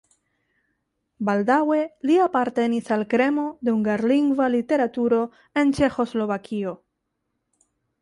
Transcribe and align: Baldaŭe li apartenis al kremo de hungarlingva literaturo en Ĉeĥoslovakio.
Baldaŭe 1.29 1.77
li 2.11 2.15
apartenis 2.23 2.89
al 2.97 3.05
kremo 3.13 3.45
de 3.69 3.75
hungarlingva 3.77 4.51
literaturo 4.57 5.23
en 5.65 5.79
Ĉeĥoslovakio. 5.83 6.79